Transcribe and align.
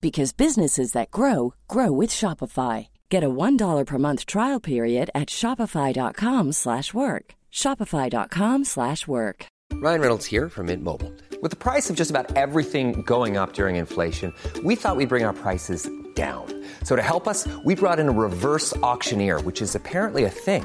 because 0.00 0.32
businesses 0.32 0.92
that 0.92 1.10
grow 1.10 1.54
grow 1.68 1.92
with 1.92 2.10
Shopify. 2.10 2.88
Get 3.08 3.24
a 3.24 3.28
$1 3.28 3.86
per 3.86 3.98
month 3.98 4.26
trial 4.26 4.60
period 4.60 5.10
at 5.14 5.28
shopify.com/work. 5.28 7.34
shopify.com/work. 7.52 9.46
Ryan 9.74 10.00
Reynolds 10.00 10.26
here 10.26 10.48
from 10.48 10.66
Mint 10.66 10.82
Mobile. 10.82 11.12
With 11.42 11.50
the 11.50 11.56
price 11.56 11.90
of 11.90 11.96
just 11.96 12.10
about 12.10 12.34
everything 12.34 13.02
going 13.02 13.36
up 13.36 13.52
during 13.52 13.76
inflation, 13.76 14.32
we 14.64 14.74
thought 14.74 14.96
we'd 14.96 15.08
bring 15.08 15.24
our 15.24 15.34
prices 15.34 15.88
down. 16.14 16.46
So 16.82 16.96
to 16.96 17.02
help 17.02 17.28
us, 17.28 17.46
we 17.62 17.74
brought 17.74 18.00
in 18.00 18.08
a 18.08 18.12
reverse 18.12 18.74
auctioneer, 18.78 19.40
which 19.40 19.60
is 19.60 19.74
apparently 19.74 20.24
a 20.24 20.30
thing. 20.30 20.64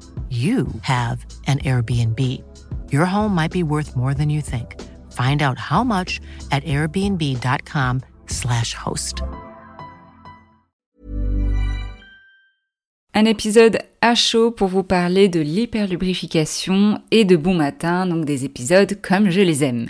you 0.29 0.67
have 0.83 1.25
an 1.47 1.59
Airbnb. 1.59 2.17
Your 2.89 3.05
home 3.05 3.35
might 3.35 3.51
be 3.51 3.63
worth 3.63 3.97
more 3.97 4.13
than 4.13 4.29
you 4.29 4.41
think. 4.41 4.81
Find 5.11 5.41
out 5.41 5.57
how 5.57 5.83
much 5.83 6.21
at 6.51 6.63
airbnb.com/slash 6.63 8.73
host. 8.73 9.23
Un 13.13 13.25
épisode 13.25 13.79
à 13.99 14.15
chaud 14.15 14.51
pour 14.51 14.69
vous 14.69 14.83
parler 14.83 15.27
de 15.27 15.41
l'hyperlubrification 15.41 17.01
et 17.11 17.25
de 17.25 17.35
bon 17.35 17.53
matin, 17.53 18.07
donc 18.07 18.23
des 18.23 18.45
épisodes 18.45 19.01
comme 19.01 19.29
je 19.29 19.41
les 19.41 19.65
aime. 19.65 19.87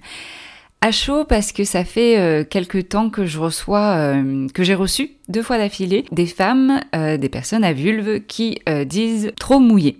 À 0.83 0.91
chaud 0.91 1.25
parce 1.25 1.51
que 1.51 1.63
ça 1.63 1.85
fait 1.85 2.17
euh, 2.17 2.43
quelques 2.43 2.89
temps 2.89 3.11
que 3.11 3.27
je 3.27 3.37
reçois, 3.37 3.91
euh, 3.97 4.47
que 4.51 4.63
j'ai 4.63 4.73
reçu 4.73 5.11
deux 5.29 5.43
fois 5.43 5.59
d'affilée 5.59 6.05
des 6.11 6.25
femmes, 6.25 6.81
euh, 6.95 7.17
des 7.17 7.29
personnes 7.29 7.63
à 7.63 7.71
vulve 7.71 8.21
qui 8.21 8.57
euh, 8.67 8.83
disent 8.83 9.31
trop 9.39 9.59
mouillé. 9.59 9.99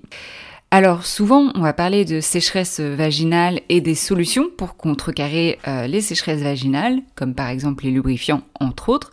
Alors 0.72 1.06
souvent, 1.06 1.52
on 1.54 1.62
va 1.62 1.74
parler 1.74 2.04
de 2.04 2.20
sécheresse 2.20 2.80
vaginale 2.80 3.62
et 3.70 3.80
des 3.80 3.94
solutions 3.94 4.48
pour 4.58 4.76
contrecarrer 4.78 5.60
les 5.86 6.00
sécheresses 6.00 6.40
vaginales, 6.40 7.02
comme 7.16 7.36
par 7.36 7.50
exemple 7.50 7.84
les 7.84 7.92
lubrifiants 7.92 8.42
entre 8.62 8.88
autres, 8.88 9.12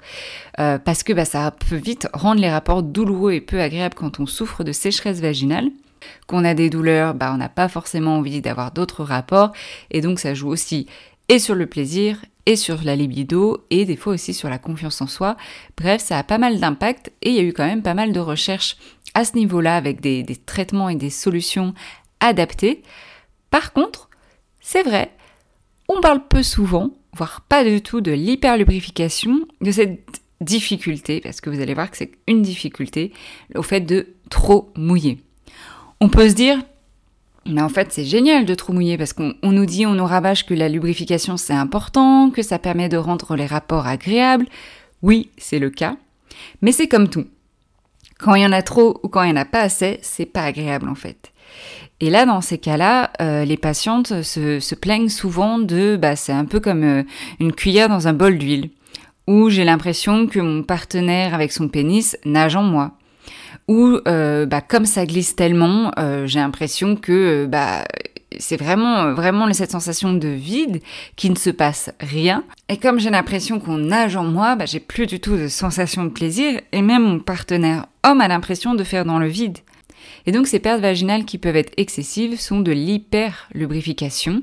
parce 0.57 1.03
que 1.03 1.13
bah, 1.13 1.25
ça 1.25 1.51
peut 1.51 1.75
vite 1.75 2.09
rendre 2.13 2.41
les 2.41 2.49
rapports 2.49 2.85
douloureux 2.85 3.33
et 3.33 3.41
peu 3.41 3.61
agréables 3.61 3.97
quand 3.97 4.21
on 4.21 4.27
souffre 4.27 4.63
de 4.63 4.71
sécheresse 4.71 5.21
vaginale. 5.21 5.71
Qu'on 6.29 6.45
a 6.45 6.55
des 6.55 6.71
douleurs, 6.71 7.15
bah, 7.15 7.33
on 7.35 7.39
n'a 7.39 7.49
pas 7.49 7.67
forcément 7.67 8.19
envie 8.19 8.41
d'avoir 8.41 8.71
d'autres 8.71 9.03
rapports, 9.03 9.51
et 9.91 10.01
donc 10.01 10.21
ça 10.21 10.35
joue 10.35 10.51
aussi 10.51 10.87
et 11.29 11.39
sur 11.39 11.55
le 11.55 11.67
plaisir 11.67 12.25
et 12.47 12.57
sur 12.57 12.83
la 12.83 12.97
libido 12.97 13.67
et 13.71 13.85
des 13.85 13.97
fois 13.97 14.15
aussi 14.15 14.33
sur 14.33 14.49
la 14.49 14.59
confiance 14.59 15.01
en 15.03 15.07
soi. 15.07 15.37
Bref, 15.77 16.03
ça 16.03 16.19
a 16.19 16.23
pas 16.23 16.39
mal 16.39 16.59
d'impact 16.59 17.13
et 17.23 17.31
il 17.31 17.37
y 17.37 17.41
a 17.41 17.43
eu 17.43 17.53
quand 17.53 17.67
même 17.67 17.83
pas 17.83 17.95
mal 17.95 18.13
de 18.13 18.21
recherches 18.21 18.77
à 19.15 19.25
ce 19.25 19.35
niveau-là 19.37 19.77
avec 19.77 20.01
des, 20.01 20.23
des 20.23 20.37
traitements 20.37 20.89
et 20.89 20.95
des 20.95 21.11
solutions 21.11 21.75
adaptées. 22.21 22.83
Par 23.51 23.73
contre, 23.73 24.09
c'est 24.61 24.83
vrai, 24.83 25.11
on 25.89 26.01
parle 26.01 26.27
peu 26.27 26.43
souvent, 26.43 26.93
voire 27.15 27.43
pas 27.43 27.65
du 27.65 27.81
tout 27.81 28.01
de 28.01 28.13
l'hyperlubrification, 28.13 29.47
de 29.61 29.71
cette 29.71 30.21
difficulté, 30.41 31.21
parce 31.21 31.41
que 31.41 31.51
vous 31.51 31.61
allez 31.61 31.75
voir 31.75 31.91
que 31.91 31.97
c'est 31.97 32.13
une 32.27 32.43
difficulté, 32.43 33.13
au 33.55 33.63
fait 33.63 33.81
de 33.81 34.15
trop 34.31 34.73
mouiller. 34.77 35.19
On 36.01 36.09
peut 36.09 36.29
se 36.29 36.35
dire, 36.35 36.63
mais 37.49 37.63
en 37.63 37.69
fait, 37.69 37.93
c'est 37.93 38.05
génial 38.05 38.45
de 38.45 38.55
trop 38.55 38.73
mouiller 38.73 38.99
parce 38.99 39.13
qu'on 39.13 39.35
on 39.43 39.53
nous 39.53 39.67
dit, 39.67 39.87
on 39.87 39.95
nous 39.95 40.05
rabâche 40.05 40.45
que 40.47 40.55
la 40.55 40.69
lubrification 40.69 41.37
c'est 41.37 41.55
important, 41.55 42.31
que 42.31 42.43
ça 42.43 42.59
permet 42.59 42.89
de 42.89 42.97
rendre 42.97 43.37
les 43.37 43.47
rapports 43.47 43.87
agréables. 43.87 44.47
Oui, 45.03 45.31
c'est 45.39 45.59
le 45.59 45.71
cas. 45.71 45.97
Mais 46.63 46.73
c'est 46.73 46.89
comme 46.89 47.09
tout. 47.09 47.27
Quand 48.19 48.35
il 48.35 48.43
y 48.43 48.47
en 48.47 48.53
a 48.53 48.63
trop 48.63 49.01
ou 49.03 49.09
quand 49.09 49.23
il 49.23 49.33
n'y 49.33 49.39
en 49.39 49.43
a 49.43 49.45
pas 49.45 49.61
assez, 49.61 49.99
c'est 50.03 50.27
pas 50.27 50.45
agréable 50.45 50.89
en 50.89 50.95
fait. 50.95 51.33
Et 52.01 52.11
là, 52.11 52.27
dans 52.27 52.41
ces 52.41 52.59
cas-là, 52.59 53.11
euh, 53.21 53.45
les 53.45 53.57
patientes 53.57 54.23
se, 54.23 54.75
plaignent 54.75 55.09
souvent 55.09 55.59
de, 55.59 55.97
bah, 56.01 56.15
c'est 56.15 56.33
un 56.33 56.45
peu 56.45 56.61
comme 56.61 56.85
euh, 56.85 57.03
une 57.41 57.53
cuillère 57.53 57.89
dans 57.89 58.07
un 58.07 58.13
bol 58.13 58.39
d'huile, 58.39 58.71
où 59.27 59.51
j'ai 59.51 59.65
l'impression 59.65 60.27
que 60.27 60.39
mon 60.39 60.63
partenaire 60.63 61.35
avec 61.35 61.51
son 61.51 61.69
pénis 61.69 62.17
nage 62.25 62.55
en 62.55 62.63
moi 62.63 62.93
où 63.69 63.99
euh, 64.09 64.47
bah, 64.47 64.63
comme 64.63 64.87
ça 64.87 65.07
glisse 65.07 65.37
tellement, 65.37 65.93
euh, 65.99 66.27
j'ai 66.27 66.41
l'impression 66.41 66.97
que 66.97 67.47
bah, 67.47 67.85
c'est 68.39 68.57
vraiment 68.57 69.13
vraiment 69.13 69.51
cette 69.53 69.71
sensation 69.71 70.13
de 70.13 70.29
vide, 70.29 70.81
qui 71.17 71.31
ne 71.31 71.37
se 71.37 71.51
passe 71.51 71.91
rien. 72.01 72.45
Et 72.69 72.79
comme 72.79 72.99
j'ai 72.99 73.11
l'impression 73.11 73.61
qu'on 73.61 73.79
nage 73.79 74.17
en 74.17 74.25
moi, 74.25 74.57
bah, 74.57 74.67
j'ai 74.67 74.81
plus 74.81 75.07
du 75.07 75.21
tout 75.21 75.37
de 75.37 75.49
sensation 75.49 76.05
de 76.05 76.11
plaisir, 76.11 76.61
et 76.73 76.83
même 76.83 77.03
mon 77.03 77.21
partenaire 77.21 77.87
homme 78.05 78.21
a 78.21 78.29
l'impression 78.29 78.75
de 78.75 78.85
faire 78.85 79.05
dans 79.05 79.19
le 79.19 79.29
vide. 79.29 79.59
Et 80.27 80.33
donc 80.33 80.47
ces 80.47 80.59
pertes 80.59 80.81
vaginales 80.81 81.25
qui 81.25 81.39
peuvent 81.39 81.57
être 81.57 81.73
excessives 81.77 82.41
sont 82.41 82.61
de 82.61 82.73
l'hyper-lubrification. 82.73 84.43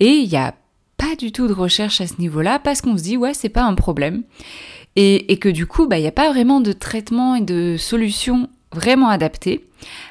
Et 0.00 0.08
il 0.08 0.28
n'y 0.28 0.36
a 0.36 0.54
pas 0.96 1.16
du 1.16 1.32
tout 1.32 1.48
de 1.48 1.52
recherche 1.52 2.00
à 2.00 2.06
ce 2.06 2.14
niveau-là 2.18 2.58
parce 2.58 2.80
qu'on 2.80 2.96
se 2.96 3.02
dit 3.02 3.16
ouais 3.16 3.34
c'est 3.34 3.48
pas 3.48 3.62
un 3.62 3.74
problème. 3.74 4.22
Et, 4.96 5.38
que 5.40 5.48
du 5.48 5.66
coup, 5.66 5.88
bah, 5.88 5.98
il 5.98 6.02
n'y 6.02 6.08
a 6.08 6.12
pas 6.12 6.30
vraiment 6.30 6.60
de 6.60 6.72
traitement 6.72 7.34
et 7.34 7.40
de 7.40 7.76
solution 7.76 8.48
vraiment 8.74 9.08
adaptées. 9.08 9.64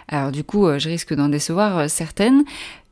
Alors 0.07 0.31
du 0.31 0.43
coup, 0.43 0.67
je 0.77 0.89
risque 0.89 1.13
d'en 1.13 1.29
décevoir 1.29 1.89
certaines. 1.89 2.43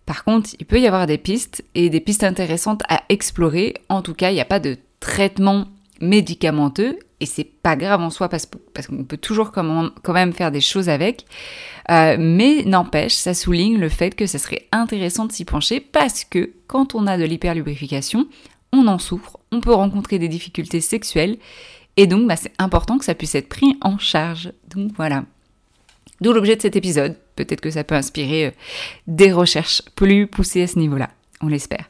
Par 0.05 0.23
contre, 0.23 0.51
il 0.59 0.65
peut 0.65 0.79
y 0.79 0.87
avoir 0.87 1.07
des 1.07 1.17
pistes 1.17 1.63
et 1.73 1.89
des 1.89 1.99
pistes 1.99 2.23
intéressantes 2.23 2.83
à 2.89 3.01
explorer. 3.09 3.75
En 3.89 4.01
tout 4.01 4.13
cas, 4.13 4.29
il 4.29 4.33
n'y 4.33 4.41
a 4.41 4.45
pas 4.45 4.59
de 4.59 4.77
traitement 4.99 5.67
médicamenteux 6.01 6.99
et 7.19 7.25
c'est 7.25 7.43
pas 7.43 7.75
grave 7.75 8.01
en 8.01 8.09
soi 8.09 8.27
parce, 8.27 8.47
parce 8.73 8.87
qu'on 8.87 9.03
peut 9.03 9.17
toujours 9.17 9.51
quand 9.51 10.13
même 10.13 10.33
faire 10.33 10.51
des 10.51 10.59
choses 10.59 10.89
avec. 10.89 11.25
Euh, 11.89 12.17
mais 12.19 12.63
n'empêche, 12.63 13.13
ça 13.13 13.33
souligne 13.33 13.77
le 13.77 13.89
fait 13.89 14.15
que 14.15 14.25
ça 14.25 14.39
serait 14.39 14.67
intéressant 14.71 15.25
de 15.25 15.31
s'y 15.31 15.45
pencher 15.45 15.79
parce 15.79 16.23
que 16.23 16.51
quand 16.67 16.95
on 16.95 17.07
a 17.07 17.17
de 17.17 17.23
l'hyperlubrification, 17.23 18.27
on 18.73 18.87
en 18.87 18.97
souffre, 18.97 19.37
on 19.51 19.61
peut 19.61 19.73
rencontrer 19.73 20.17
des 20.17 20.27
difficultés 20.29 20.81
sexuelles 20.81 21.37
et 21.97 22.07
donc 22.07 22.27
bah, 22.27 22.35
c'est 22.35 22.53
important 22.57 22.97
que 22.97 23.05
ça 23.05 23.15
puisse 23.15 23.35
être 23.35 23.49
pris 23.49 23.77
en 23.81 23.97
charge. 23.97 24.51
Donc 24.73 24.91
voilà. 24.95 25.23
D'où 26.21 26.33
l'objet 26.33 26.55
de 26.55 26.61
cet 26.61 26.75
épisode. 26.75 27.15
Peut-être 27.35 27.61
que 27.61 27.71
ça 27.71 27.83
peut 27.83 27.95
inspirer 27.95 28.47
euh, 28.47 28.51
des 29.07 29.31
recherches 29.31 29.81
plus 29.95 30.27
poussées 30.27 30.63
à 30.63 30.67
ce 30.67 30.77
niveau-là. 30.77 31.09
On 31.41 31.47
l'espère. 31.47 31.89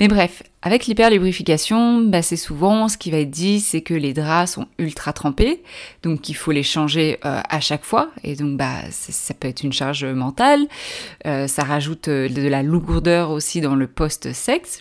Mais 0.00 0.08
bref, 0.08 0.42
avec 0.62 0.86
l'hyperlubrification, 0.86 2.00
bah 2.00 2.20
c'est 2.20 2.36
souvent 2.36 2.88
ce 2.88 2.98
qui 2.98 3.12
va 3.12 3.18
être 3.18 3.30
dit, 3.30 3.60
c'est 3.60 3.80
que 3.80 3.94
les 3.94 4.12
draps 4.12 4.50
sont 4.50 4.66
ultra 4.78 5.12
trempés, 5.12 5.62
donc 6.02 6.28
il 6.28 6.34
faut 6.34 6.50
les 6.50 6.64
changer 6.64 7.20
euh, 7.24 7.40
à 7.48 7.60
chaque 7.60 7.84
fois, 7.84 8.10
et 8.24 8.34
donc 8.34 8.56
bah 8.56 8.80
ça 8.90 9.34
peut 9.34 9.46
être 9.46 9.62
une 9.62 9.72
charge 9.72 10.04
mentale. 10.04 10.66
Euh, 11.26 11.46
ça 11.46 11.62
rajoute 11.62 12.08
euh, 12.08 12.28
de 12.28 12.42
la 12.42 12.64
lourdeur 12.64 13.30
aussi 13.30 13.60
dans 13.60 13.76
le 13.76 13.86
post-sexe, 13.86 14.80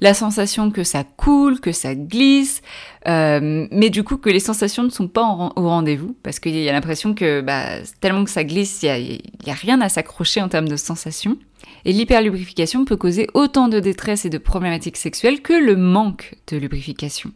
la 0.00 0.12
sensation 0.12 0.70
que 0.70 0.84
ça 0.84 1.04
coule, 1.04 1.60
que 1.60 1.72
ça 1.72 1.94
glisse, 1.94 2.60
mais 3.06 3.88
du 3.88 4.04
coup 4.04 4.18
que 4.18 4.28
les 4.28 4.40
sensations 4.40 4.82
ne 4.82 4.90
sont 4.90 5.08
pas 5.08 5.22
au 5.56 5.68
rendez-vous, 5.68 6.14
parce 6.22 6.38
qu'il 6.38 6.58
y 6.58 6.68
a 6.68 6.72
l'impression 6.72 7.14
que 7.14 7.40
bah, 7.40 7.78
tellement 8.02 8.24
que 8.24 8.30
ça 8.30 8.44
glisse, 8.44 8.82
il 8.82 9.22
n'y 9.46 9.50
a, 9.50 9.52
a 9.52 9.56
rien 9.56 9.80
à 9.80 9.88
s'accrocher 9.88 10.42
en 10.42 10.50
termes 10.50 10.68
de 10.68 10.76
sensations. 10.76 11.38
Et 11.84 11.92
l'hyperlubrification 11.92 12.84
peut 12.84 12.96
causer 12.96 13.26
autant 13.34 13.68
de 13.68 13.80
détresse 13.80 14.24
et 14.24 14.30
de 14.30 14.38
problématiques 14.38 14.96
sexuelles 14.96 15.40
que 15.40 15.52
le 15.52 15.76
manque 15.76 16.34
de 16.48 16.56
lubrification. 16.56 17.32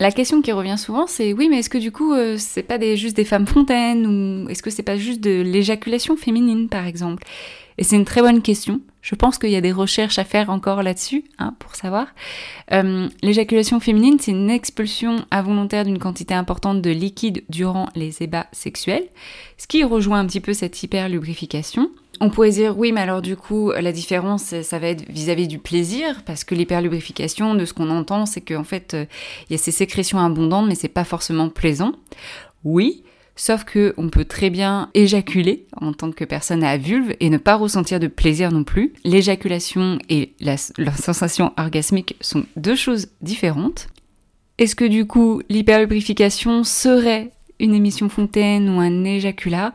La 0.00 0.10
question 0.10 0.42
qui 0.42 0.50
revient 0.50 0.78
souvent, 0.78 1.06
c'est 1.06 1.32
oui, 1.32 1.48
mais 1.48 1.60
est-ce 1.60 1.70
que 1.70 1.78
du 1.78 1.92
coup, 1.92 2.12
euh, 2.12 2.36
c'est 2.36 2.64
pas 2.64 2.78
juste 2.96 3.14
des 3.14 3.24
femmes 3.24 3.46
fontaines 3.46 4.06
ou 4.06 4.48
est-ce 4.50 4.62
que 4.62 4.70
c'est 4.70 4.82
pas 4.82 4.96
juste 4.96 5.20
de 5.20 5.42
l'éjaculation 5.42 6.16
féminine, 6.16 6.68
par 6.68 6.86
exemple? 6.86 7.22
Et 7.78 7.84
c'est 7.84 7.96
une 7.96 8.04
très 8.04 8.20
bonne 8.20 8.42
question. 8.42 8.80
Je 9.00 9.14
pense 9.14 9.38
qu'il 9.38 9.50
y 9.50 9.56
a 9.56 9.60
des 9.60 9.72
recherches 9.72 10.18
à 10.18 10.24
faire 10.24 10.50
encore 10.50 10.82
là-dessus, 10.82 11.24
hein, 11.38 11.54
pour 11.58 11.74
savoir. 11.74 12.08
Euh, 12.72 13.08
l'éjaculation 13.22 13.80
féminine, 13.80 14.18
c'est 14.18 14.32
une 14.32 14.50
expulsion 14.50 15.24
involontaire 15.30 15.84
d'une 15.84 15.98
quantité 15.98 16.34
importante 16.34 16.82
de 16.82 16.90
liquide 16.90 17.44
durant 17.48 17.88
les 17.94 18.22
ébats 18.22 18.48
sexuels, 18.52 19.08
ce 19.56 19.66
qui 19.68 19.84
rejoint 19.84 20.18
un 20.18 20.26
petit 20.26 20.40
peu 20.40 20.52
cette 20.52 20.82
hyperlubrification. 20.82 21.90
On 22.24 22.30
pourrait 22.30 22.50
dire 22.50 22.78
oui, 22.78 22.92
mais 22.92 23.00
alors 23.00 23.20
du 23.20 23.34
coup, 23.34 23.72
la 23.72 23.90
différence, 23.90 24.54
ça 24.62 24.78
va 24.78 24.86
être 24.86 25.10
vis-à-vis 25.10 25.48
du 25.48 25.58
plaisir, 25.58 26.22
parce 26.24 26.44
que 26.44 26.54
l'hyperlubrification, 26.54 27.56
de 27.56 27.64
ce 27.64 27.74
qu'on 27.74 27.90
entend, 27.90 28.26
c'est 28.26 28.40
qu'en 28.40 28.62
fait, 28.62 28.94
euh, 28.94 29.06
il 29.50 29.54
y 29.54 29.56
a 29.56 29.58
ces 29.58 29.72
sécrétions 29.72 30.20
abondantes, 30.20 30.68
mais 30.68 30.76
c'est 30.76 30.86
pas 30.86 31.02
forcément 31.02 31.48
plaisant. 31.48 31.94
Oui, 32.62 33.02
sauf 33.34 33.64
que 33.64 33.92
on 33.96 34.08
peut 34.08 34.24
très 34.24 34.50
bien 34.50 34.88
éjaculer 34.94 35.66
en 35.80 35.92
tant 35.92 36.12
que 36.12 36.24
personne 36.24 36.62
à 36.62 36.76
vulve 36.76 37.12
et 37.18 37.28
ne 37.28 37.38
pas 37.38 37.56
ressentir 37.56 37.98
de 37.98 38.06
plaisir 38.06 38.52
non 38.52 38.62
plus. 38.62 38.92
L'éjaculation 39.02 39.98
et 40.08 40.34
la, 40.38 40.54
la 40.78 40.92
sensation 40.92 41.52
orgasmique 41.58 42.14
sont 42.20 42.44
deux 42.54 42.76
choses 42.76 43.08
différentes. 43.20 43.88
Est-ce 44.58 44.76
que 44.76 44.84
du 44.84 45.06
coup, 45.06 45.42
l'hyperlubrification 45.48 46.62
serait 46.62 47.32
une 47.58 47.74
émission 47.74 48.08
fontaine 48.08 48.68
ou 48.70 48.78
un 48.78 49.02
éjaculat? 49.02 49.74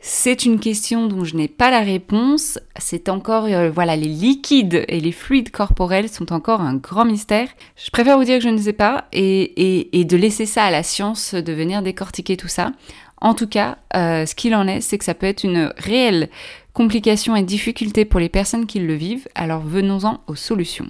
C'est 0.00 0.44
une 0.44 0.60
question 0.60 1.06
dont 1.06 1.24
je 1.24 1.36
n'ai 1.36 1.48
pas 1.48 1.70
la 1.70 1.80
réponse. 1.80 2.58
C'est 2.78 3.08
encore, 3.08 3.44
euh, 3.46 3.70
voilà, 3.70 3.96
les 3.96 4.06
liquides 4.06 4.84
et 4.88 5.00
les 5.00 5.12
fluides 5.12 5.50
corporels 5.50 6.08
sont 6.08 6.32
encore 6.32 6.60
un 6.60 6.74
grand 6.74 7.04
mystère. 7.04 7.48
Je 7.76 7.90
préfère 7.90 8.16
vous 8.16 8.24
dire 8.24 8.38
que 8.38 8.44
je 8.44 8.48
ne 8.48 8.58
sais 8.58 8.72
pas 8.72 9.06
et, 9.12 9.90
de 9.92 10.16
laisser 10.16 10.46
ça 10.46 10.64
à 10.64 10.70
la 10.70 10.82
science 10.82 11.34
de 11.34 11.52
venir 11.52 11.82
décortiquer 11.82 12.36
tout 12.36 12.48
ça. 12.48 12.72
En 13.20 13.34
tout 13.34 13.48
cas, 13.48 13.78
euh, 13.96 14.24
ce 14.26 14.34
qu'il 14.36 14.54
en 14.54 14.68
est, 14.68 14.80
c'est 14.80 14.98
que 14.98 15.04
ça 15.04 15.14
peut 15.14 15.26
être 15.26 15.42
une 15.42 15.72
réelle 15.76 16.28
complication 16.72 17.34
et 17.34 17.42
difficulté 17.42 18.04
pour 18.04 18.20
les 18.20 18.28
personnes 18.28 18.66
qui 18.66 18.78
le 18.78 18.94
vivent. 18.94 19.26
Alors 19.34 19.62
venons-en 19.62 20.20
aux 20.28 20.36
solutions. 20.36 20.88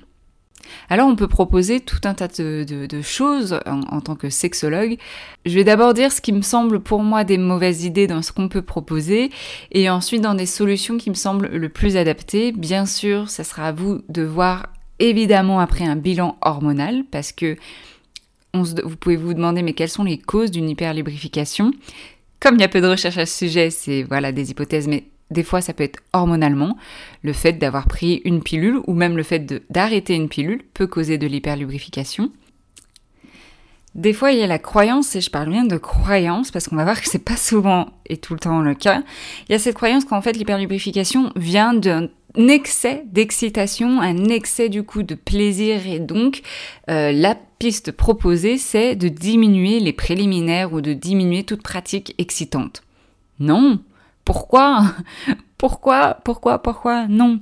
Alors 0.89 1.09
on 1.09 1.17
peut 1.17 1.29
proposer 1.29 1.81
tout 1.81 2.01
un 2.05 2.15
tas 2.15 2.29
de, 2.29 3.03
choses 3.03 3.59
en, 3.67 4.01
tant 4.01 4.17
que 4.17 4.31
sexologue. 4.31 4.97
Je 5.47 5.55
vais 5.55 5.65
d'abord 5.65 5.95
dire 5.95 6.13
ce 6.13 6.21
qui 6.21 6.33
me 6.33 6.43
semble 6.43 6.81
pour 6.81 7.03
moi 7.03 7.25
des 7.25 7.39
mauvaises 7.39 7.85
idées 7.85 8.07
dans 8.07 8.23
ce 8.23 8.33
qu'on 8.33 8.49
peut 8.49 8.63
proposer 8.63 9.31
et 9.73 9.91
ensuite 9.91 10.23
dans 10.23 10.35
des 10.35 10.47
solutions 10.47 10.99
qui 10.99 11.11
me 11.11 11.15
semblent 11.15 11.49
le 11.49 11.69
plus 11.69 11.97
adaptées. 11.97 12.53
Bien 12.53 12.87
sûr, 12.87 13.31
ça 13.31 13.45
sera 13.45 13.69
à 13.69 13.73
vous 13.73 14.03
de 14.09 14.23
voir 14.23 14.67
évidemment 14.99 15.61
après 15.61 15.85
un 15.85 15.97
bilan 15.97 16.37
hormonal 16.43 17.05
parce 17.11 17.33
que 17.33 17.57
vous 18.55 18.97
pouvez 18.97 19.17
vous 19.17 19.35
demander 19.35 19.63
mais 19.63 19.73
quelles 19.73 19.89
sont 19.89 20.05
les 20.05 20.19
causes 20.19 20.51
d'une 20.51 20.69
hyperlubrification? 20.69 21.73
Comme 22.41 22.55
il 22.55 22.61
y 22.61 22.65
a 22.65 22.69
peu 22.69 22.81
de 22.81 22.87
recherches 22.87 23.19
à 23.19 23.27
ce 23.27 23.37
sujet, 23.37 23.71
c'est 23.71 24.05
voilà 24.05 24.31
des 24.31 24.51
hypothèses, 24.51 24.87
mais 24.87 25.05
des 25.31 25.43
fois, 25.43 25.61
ça 25.61 25.73
peut 25.73 25.85
être 25.85 26.01
hormonalement. 26.13 26.77
Le 27.23 27.33
fait 27.33 27.55
d'avoir 27.55 27.87
pris 27.87 28.23
une 28.25 28.43
pilule 28.43 28.81
ou 28.87 28.95
même 28.95 29.17
le 29.17 29.23
fait 29.23 29.63
d'arrêter 29.71 30.15
une 30.15 30.29
pilule 30.29 30.63
peut 30.75 30.87
causer 30.87 31.19
de 31.19 31.27
l'hyperlubrification. 31.27 32.31
Des 33.95 34.13
fois, 34.13 34.33
il 34.33 34.39
y 34.39 34.43
a 34.43 34.47
la 34.47 34.59
croyance, 34.59 35.17
et 35.17 35.21
je 35.21 35.31
parle 35.31 35.51
bien 35.51 35.65
de 35.65 35.77
croyance 35.77 36.51
parce 36.51 36.69
qu'on 36.69 36.77
va 36.77 36.85
voir 36.85 37.01
que 37.01 37.09
c'est 37.09 37.19
pas 37.19 37.37
souvent 37.37 37.89
et 38.07 38.17
tout 38.17 38.33
le 38.35 38.39
temps 38.39 38.61
le 38.61 38.75
cas. 38.75 39.03
Il 39.49 39.53
y 39.53 39.55
a 39.55 39.59
cette 39.59 39.75
croyance 39.75 40.05
qu'en 40.05 40.21
fait 40.21 40.35
l'hyperlubrification 40.35 41.33
vient 41.37 41.75
d'un 41.75 42.09
excès 42.37 43.03
d'excitation, 43.07 44.01
un 44.01 44.27
excès 44.27 44.69
du 44.69 44.83
coup 44.83 45.03
de 45.03 45.15
plaisir 45.15 45.87
et 45.87 45.99
donc 45.99 46.43
euh, 46.91 47.11
la 47.11 47.35
piste 47.59 47.91
proposée 47.91 48.59
c'est 48.59 48.95
de 48.95 49.09
diminuer 49.09 49.81
les 49.81 49.93
préliminaires 49.93 50.73
ou 50.73 50.81
de 50.81 50.93
diminuer 50.93 51.43
toute 51.43 51.63
pratique 51.63 52.15
excitante. 52.19 52.83
Non, 53.41 53.81
pourquoi 54.29 54.85
Pourquoi 55.57 56.19
Pourquoi 56.23 56.59
Pourquoi 56.59 57.07
Non? 57.09 57.41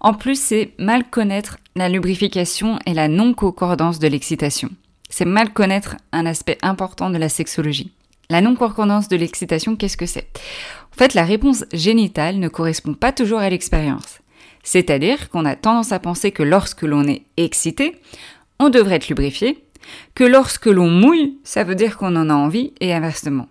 En 0.00 0.14
plus, 0.14 0.40
c'est 0.40 0.72
mal 0.78 1.04
connaître 1.10 1.58
la 1.76 1.90
lubrification 1.90 2.78
et 2.86 2.94
la 2.94 3.06
non-concordance 3.06 3.98
de 3.98 4.08
l'excitation. 4.08 4.70
C'est 5.10 5.26
mal 5.26 5.52
connaître 5.52 5.96
un 6.10 6.24
aspect 6.24 6.56
important 6.62 7.10
de 7.10 7.18
la 7.18 7.28
sexologie. 7.28 7.92
La 8.30 8.40
non-concordance 8.40 9.08
de 9.08 9.16
l'excitation, 9.16 9.76
qu'est-ce 9.76 9.98
que 9.98 10.06
c'est? 10.06 10.26
En 10.94 10.96
fait, 10.96 11.12
la 11.12 11.24
réponse 11.24 11.66
génitale 11.74 12.38
ne 12.38 12.48
correspond 12.48 12.94
pas 12.94 13.12
toujours 13.12 13.40
à 13.40 13.50
l'expérience. 13.50 14.20
C'est-à-dire 14.62 15.28
qu'on 15.28 15.44
a 15.44 15.54
tendance 15.54 15.92
à 15.92 15.98
penser 15.98 16.32
que 16.32 16.42
lorsque 16.42 16.80
l'on 16.80 17.06
est 17.06 17.24
excité, 17.36 18.00
on 18.58 18.70
devrait 18.70 18.94
être 18.94 19.08
lubrifié, 19.10 19.62
que 20.14 20.24
lorsque 20.24 20.64
l'on 20.64 20.88
mouille, 20.88 21.36
ça 21.44 21.62
veut 21.62 21.74
dire 21.74 21.98
qu'on 21.98 22.16
en 22.16 22.30
a 22.30 22.34
envie, 22.34 22.72
et 22.80 22.94
inversement. 22.94 23.48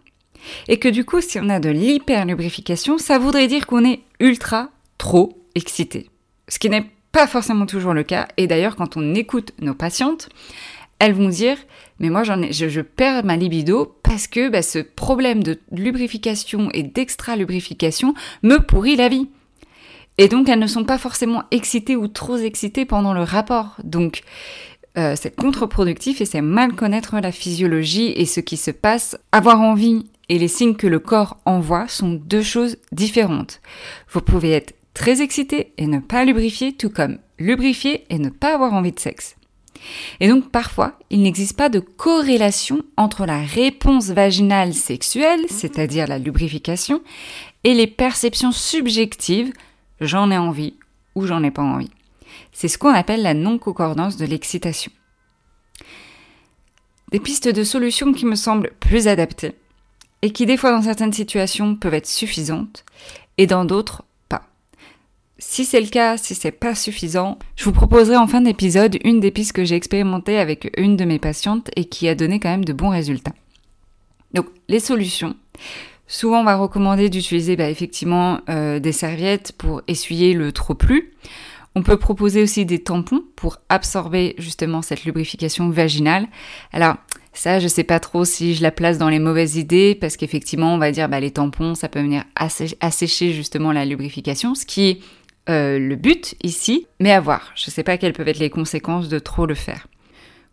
Et 0.68 0.78
que 0.78 0.90
du 0.90 1.06
coup, 1.06 1.22
si 1.22 1.40
on 1.40 1.50
a 1.50 1.60
de 1.60 1.70
l'hyperlubrification, 1.70 2.98
ça 2.98 3.20
voudrait 3.20 3.48
dire 3.48 3.68
qu'on 3.68 3.86
est 3.86 4.02
ultra 4.20 4.70
trop 4.98 5.38
excité. 5.56 6.10
Ce 6.48 6.60
qui 6.60 6.70
n'est 6.70 6.90
pas 7.12 7.28
forcément 7.28 7.66
toujours 7.66 7.94
le 7.94 8.04
cas. 8.04 8.28
Et 8.38 8.48
d'ailleurs, 8.48 8.76
quand 8.76 8.98
on 8.98 9.16
écoute 9.16 9.52
nos 9.60 9.74
patientes, 9.74 10.30
elles 11.00 11.14
vont 11.14 11.30
dire 11.30 11.58
mais 12.02 12.10
moi 12.10 12.24
ai, 12.24 12.52
je, 12.52 12.82
perds 12.82 13.24
ma 13.24 13.38
libido 13.38 13.96
parce 14.02 14.28
que 14.28 14.50
bah, 14.50 14.64
ce 14.64 14.80
problème 14.80 15.44
de 15.44 15.60
lubrification 15.72 16.70
et 16.74 16.82
d'extra 16.82 17.36
lubrification 17.36 18.16
me 18.42 18.58
pourrit 18.58 18.96
la 18.96 19.08
vie. 19.08 19.30
Et 20.18 20.28
donc 20.28 20.50
elles 20.50 20.60
ne 20.60 20.68
sont 20.68 20.84
pas 20.84 20.98
forcément 20.98 21.44
excitées 21.52 21.96
ou 21.96 22.08
trop 22.08 22.38
excitées 22.38 22.86
pendant 22.86 23.14
le 23.14 23.22
rapport. 23.22 23.76
Donc 23.84 24.24
euh, 24.98 25.16
c'est 25.16 25.36
contre-productif 25.36 26.22
et 26.22 26.26
c'est 26.26 26.42
mal 26.42 26.74
connaître 26.74 27.16
la 27.20 27.32
physiologie 27.32 28.12
et 28.16 28.26
ce 28.26 28.40
qui 28.40 28.58
se 28.58 28.72
passe. 28.72 29.16
Avoir 29.32 29.62
envie 29.62 30.06
et 30.32 30.40
les 30.40 30.48
signes 30.48 30.78
que 30.78 30.88
le 30.88 31.00
corps 31.00 31.36
envoie 31.46 31.90
sont 31.90 32.14
deux 32.14 32.42
choses 32.42 32.78
différentes. 32.94 33.60
Vous 34.10 34.22
pouvez 34.22 34.52
être 34.52 34.74
très 34.94 35.22
excité 35.22 35.74
et 35.78 35.88
ne 35.88 36.00
pas 36.00 36.24
lubrifier, 36.24 36.72
tout 36.72 36.90
comme 36.90 37.18
lubrifier 37.38 38.06
et 38.10 38.18
ne 38.18 38.30
pas 38.30 38.54
avoir 38.54 38.74
envie 38.74 38.94
de 38.94 39.00
sexe. 39.00 39.36
Et 40.22 40.30
donc 40.30 40.50
parfois, 40.50 40.98
il 41.10 41.22
n'existe 41.22 41.58
pas 41.58 41.68
de 41.68 41.82
corrélation 41.82 42.82
entre 42.96 43.26
la 43.26 43.42
réponse 43.42 44.08
vaginale 44.08 44.74
sexuelle, 44.74 45.42
c'est-à-dire 45.50 46.08
la 46.08 46.18
lubrification, 46.18 47.02
et 47.66 47.74
les 47.74 47.88
perceptions 47.88 48.54
subjectives 48.54 49.52
j'en 50.00 50.32
ai 50.32 50.38
envie 50.38 50.76
ou 51.14 51.26
j'en 51.26 51.44
ai 51.44 51.52
pas 51.52 51.62
envie. 51.62 51.92
C'est 52.54 52.70
ce 52.70 52.78
qu'on 52.78 52.94
appelle 52.94 53.22
la 53.22 53.34
non-concordance 53.34 54.16
de 54.16 54.26
l'excitation. 54.26 54.94
Des 57.12 57.20
pistes 57.20 57.50
de 57.50 57.66
solutions 57.66 58.14
qui 58.14 58.26
me 58.26 58.36
semblent 58.36 58.72
plus 58.80 59.10
adaptées 59.10 59.56
et 60.22 60.32
qui 60.32 60.46
des 60.46 60.58
fois 60.58 60.72
dans 60.72 60.82
certaines 60.82 61.14
situations 61.14 61.76
peuvent 61.76 61.94
être 61.94 62.08
suffisantes 62.08 62.86
et 63.38 63.48
dans 63.48 63.66
d'autres 63.66 64.04
pas. 64.30 64.44
Si 65.40 65.66
c'est 65.66 65.82
le 65.82 65.88
cas, 65.88 66.18
si 66.18 66.36
c'est 66.36 66.52
pas 66.52 66.76
suffisant, 66.76 67.40
je 67.56 67.66
vous 67.66 67.72
proposerai 67.72 68.18
en 68.18 68.28
fin 68.28 68.42
d'épisode 68.42 68.98
une 69.04 69.20
des 69.20 69.32
pistes 69.32 69.54
que 69.54 69.66
j'ai 69.66 69.76
expérimentées 69.76 70.38
avec 70.38 70.72
une 70.78 70.98
de 70.98 71.06
mes 71.06 71.20
patientes 71.20 71.72
et 71.76 71.86
qui 71.86 72.08
a 72.08 72.16
donné 72.16 72.40
quand 72.40 72.50
même 72.50 72.66
de 72.66 72.74
bons 72.74 72.90
résultats. 72.90 73.34
Donc 74.34 74.48
les 74.68 74.80
solutions. 74.80 75.36
Souvent 76.08 76.42
on 76.42 76.46
va 76.46 76.58
recommander 76.58 77.10
d'utiliser 77.10 77.56
bah, 77.56 77.70
effectivement 77.70 78.42
euh, 78.50 78.80
des 78.80 78.92
serviettes 78.92 79.54
pour 79.58 79.82
essuyer 79.88 80.34
le 80.34 80.52
trop 80.52 80.76
plus. 80.76 81.14
On 81.74 81.84
peut 81.84 81.98
proposer 81.98 82.44
aussi 82.44 82.66
des 82.66 82.84
tampons 82.84 83.24
pour 83.36 83.60
absorber 83.70 84.36
justement 84.38 84.82
cette 84.82 85.06
lubrification 85.06 85.70
vaginale. 85.70 86.28
Alors, 86.74 86.96
Ça, 87.34 87.60
je 87.60 87.68
sais 87.68 87.84
pas 87.84 88.00
trop 88.00 88.26
si 88.26 88.56
je 88.56 88.62
la 88.62 88.72
place 88.72 88.98
dans 88.98 89.10
les 89.10 89.20
mauvaises 89.20 89.56
idées 89.56 89.96
parce 89.96 90.18
qu'effectivement, 90.18 90.74
on 90.74 90.78
va 90.78 90.92
dire 90.92 91.08
bah, 91.08 91.20
les 91.20 91.32
tampons, 91.32 91.76
ça 91.76 91.88
peut 91.88 92.02
venir 92.02 92.24
assécher 92.36 93.32
justement 93.32 93.72
la 93.72 93.86
lubrification, 93.86 94.54
ce 94.54 94.66
qui 94.66 94.90
est 94.90 95.00
euh, 95.50 95.80
le 95.80 95.96
but 95.96 96.36
ici, 96.44 96.88
mais 97.00 97.12
à 97.12 97.20
voir. 97.20 97.52
Je 97.56 97.72
sais 97.72 97.84
pas 97.84 97.98
quelles 97.98 98.14
peuvent 98.14 98.28
être 98.28 98.40
les 98.40 98.50
conséquences 98.50 99.10
de 99.10 99.18
trop 99.18 99.46
le 99.46 99.56
faire. 99.56 99.88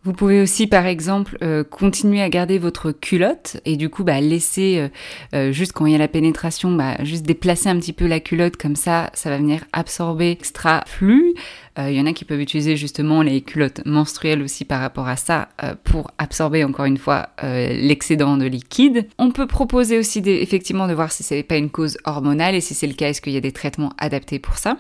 Vous 0.05 0.13
pouvez 0.13 0.41
aussi, 0.41 0.69
par 0.69 0.87
exemple, 0.87 1.37
euh, 1.43 1.65
continuer 1.65 2.23
à 2.23 2.29
garder 2.29 2.59
votre 2.59 2.93
culotte 2.93 3.57
et 3.65 3.77
du 3.77 3.91
coup, 3.91 4.05
bah, 4.05 4.21
laisser, 4.21 4.79
euh, 4.79 4.89
euh, 5.35 5.53
juste 5.53 5.73
quand 5.73 5.87
il 5.87 5.93
y 5.93 5.95
a 5.97 5.99
la 5.99 6.07
pénétration, 6.07 6.71
bah, 6.71 6.97
juste 7.03 7.27
déplacer 7.27 7.69
un 7.69 7.77
petit 7.81 7.93
peu 7.93 8.07
la 8.07 8.21
culotte 8.21 8.57
comme 8.57 8.77
ça, 8.77 9.11
ça 9.13 9.29
va 9.29 9.39
venir 9.39 9.65
absorber 9.73 10.31
extra 10.31 10.85
flux. 10.87 11.35
Il 11.81 11.93
y 11.93 12.01
en 12.01 12.07
a 12.07 12.13
qui 12.13 12.25
peuvent 12.25 12.41
utiliser 12.41 12.77
justement 12.77 13.23
les 13.23 13.41
culottes 13.41 13.83
menstruelles 13.87 14.43
aussi 14.43 14.65
par 14.65 14.81
rapport 14.81 15.07
à 15.07 15.15
ça 15.15 15.49
pour 15.85 16.11
absorber 16.19 16.65
encore 16.65 16.87
une 16.87 16.97
fois 16.97 17.29
l'excédent 17.41 18.37
de 18.37 18.47
liquide. 18.47 19.07
On 19.17 19.31
peut 19.31 19.47
proposer 19.47 19.97
aussi 19.97 20.19
effectivement 20.27 20.89
de 20.89 20.95
voir 20.95 21.13
si 21.13 21.23
ce 21.23 21.35
n'est 21.35 21.45
pas 21.45 21.57
une 21.57 21.71
cause 21.71 21.97
hormonale 22.05 22.57
et 22.57 22.61
si 22.61 22.75
c'est 22.75 22.89
le 22.89 22.95
cas, 22.95 23.11
est-ce 23.11 23.21
qu'il 23.21 23.33
y 23.33 23.37
a 23.37 23.41
des 23.41 23.53
traitements 23.53 23.93
adaptés 23.97 24.41
pour 24.41 24.59
ça 24.59 24.79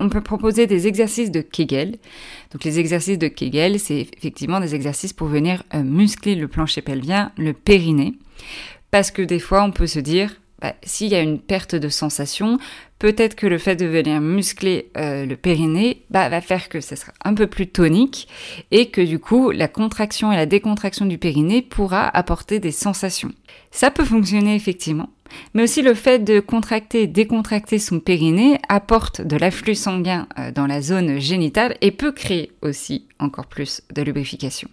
on 0.00 0.08
peut 0.08 0.20
proposer 0.20 0.66
des 0.66 0.86
exercices 0.86 1.30
de 1.30 1.40
Kegel. 1.40 1.96
Donc 2.52 2.64
les 2.64 2.78
exercices 2.78 3.18
de 3.18 3.28
Kegel, 3.28 3.80
c'est 3.80 4.08
effectivement 4.16 4.60
des 4.60 4.74
exercices 4.74 5.12
pour 5.12 5.28
venir 5.28 5.62
euh, 5.74 5.82
muscler 5.82 6.34
le 6.34 6.48
plancher 6.48 6.82
pelvien, 6.82 7.32
le 7.36 7.52
périnée. 7.52 8.14
Parce 8.90 9.10
que 9.10 9.22
des 9.22 9.38
fois, 9.38 9.62
on 9.62 9.72
peut 9.72 9.86
se 9.86 9.98
dire, 9.98 10.36
bah, 10.60 10.74
s'il 10.82 11.08
y 11.08 11.14
a 11.14 11.20
une 11.20 11.38
perte 11.38 11.74
de 11.74 11.88
sensation, 11.88 12.58
peut-être 12.98 13.34
que 13.34 13.46
le 13.46 13.58
fait 13.58 13.76
de 13.76 13.86
venir 13.86 14.20
muscler 14.20 14.90
euh, 14.96 15.26
le 15.26 15.36
périnée 15.36 16.02
bah, 16.10 16.28
va 16.28 16.40
faire 16.40 16.68
que 16.68 16.80
ça 16.80 16.96
sera 16.96 17.12
un 17.24 17.34
peu 17.34 17.46
plus 17.46 17.66
tonique 17.66 18.28
et 18.70 18.90
que 18.90 19.00
du 19.00 19.18
coup, 19.18 19.50
la 19.50 19.68
contraction 19.68 20.32
et 20.32 20.36
la 20.36 20.46
décontraction 20.46 21.06
du 21.06 21.18
périnée 21.18 21.62
pourra 21.62 22.08
apporter 22.08 22.58
des 22.58 22.72
sensations. 22.72 23.32
Ça 23.70 23.90
peut 23.90 24.04
fonctionner 24.04 24.54
effectivement. 24.54 25.10
Mais 25.54 25.62
aussi 25.62 25.82
le 25.82 25.94
fait 25.94 26.20
de 26.20 26.40
contracter 26.40 27.02
et 27.02 27.06
décontracter 27.06 27.78
son 27.78 28.00
périnée 28.00 28.58
apporte 28.68 29.20
de 29.20 29.36
l'afflux 29.36 29.74
sanguin 29.74 30.26
euh, 30.38 30.52
dans 30.52 30.66
la 30.66 30.82
zone 30.82 31.18
génitale 31.18 31.76
et 31.80 31.90
peut 31.90 32.12
créer 32.12 32.52
aussi 32.62 33.06
encore 33.18 33.46
plus 33.46 33.82
de 33.94 34.02
lubrification. 34.02 34.68